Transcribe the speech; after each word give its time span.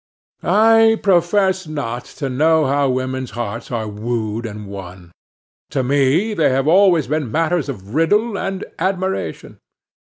I 0.41 0.99
profess 1.03 1.67
not 1.67 2.05
to 2.17 2.27
know 2.27 2.65
how 2.65 2.89
women's 2.89 3.29
hearts 3.37 3.69
are 3.69 3.87
wooed 3.87 4.47
and 4.47 4.65
won. 4.65 5.11
To 5.69 5.83
me 5.83 6.33
they 6.33 6.49
have 6.49 6.67
always 6.67 7.05
been 7.05 7.31
matters 7.31 7.69
of 7.69 7.93
riddle 7.93 8.35
and 8.35 8.65
admiration. 8.79 9.59